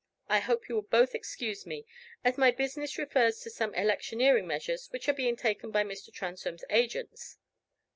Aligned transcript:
I 0.27 0.39
hope 0.39 0.67
you 0.67 0.73
will 0.73 0.81
both 0.81 1.13
excuse 1.13 1.67
me, 1.67 1.85
as 2.23 2.35
my 2.35 2.49
business 2.49 2.97
refers 2.97 3.39
to 3.41 3.51
some 3.51 3.71
electioneering 3.75 4.47
measures 4.47 4.87
which 4.87 5.07
are 5.07 5.13
being 5.13 5.35
taken 5.35 5.69
by 5.69 5.83
Mr. 5.83 6.11
Transome's 6.11 6.63
agents." 6.71 7.37